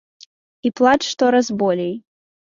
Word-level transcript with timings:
І 0.69 0.71
плач 0.79 0.97
штораз 1.11 1.51
болей. 1.59 1.93